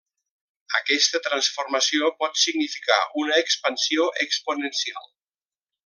[0.77, 5.09] Aquesta transformació pot significar una expansió exponencial.